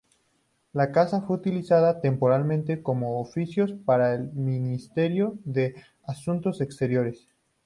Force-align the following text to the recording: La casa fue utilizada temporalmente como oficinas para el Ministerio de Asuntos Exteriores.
La 0.73 0.91
casa 0.91 1.21
fue 1.21 1.35
utilizada 1.35 2.01
temporalmente 2.01 2.81
como 2.81 3.21
oficinas 3.21 3.73
para 3.85 4.15
el 4.15 4.31
Ministerio 4.33 5.37
de 5.43 5.75
Asuntos 6.07 6.59
Exteriores. 6.59 7.27